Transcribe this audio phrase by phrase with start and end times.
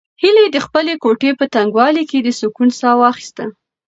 [0.21, 3.45] هیلې د خپلې کوټې په تنګوالي کې د سکون ساه واخیسته.